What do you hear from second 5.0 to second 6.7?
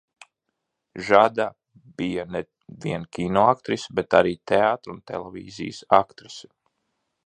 televīzijas aktrise.